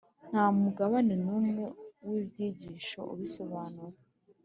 [0.29, 1.63] ntamugabane numwe
[2.09, 3.97] wibyigisho ubisobanura